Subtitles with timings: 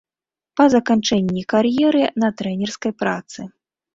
[0.59, 3.39] Па заканчэнні кар'еры на трэнерскай працы.